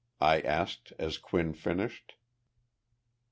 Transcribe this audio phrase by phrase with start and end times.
[0.19, 2.15] I asked as Quinn finished.